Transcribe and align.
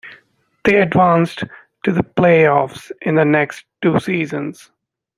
They 0.63 0.81
advanced 0.81 1.43
to 1.83 1.91
the 1.91 2.01
playoffs 2.01 2.91
in 3.03 3.13
the 3.13 3.23
next 3.23 3.65
two 3.83 3.99
seasons. 3.99 4.71